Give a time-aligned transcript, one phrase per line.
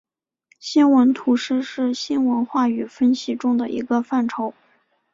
[0.57, 4.51] 新闻图式是新闻话语分析中的一个范畴。